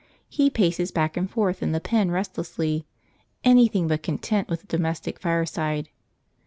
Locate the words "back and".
0.89-1.29